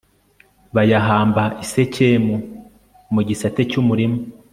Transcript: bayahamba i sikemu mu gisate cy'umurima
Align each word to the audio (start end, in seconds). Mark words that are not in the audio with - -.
bayahamba 0.75 1.43
i 1.63 1.65
sikemu 1.71 2.35
mu 3.13 3.21
gisate 3.27 3.61
cy'umurima 3.69 4.17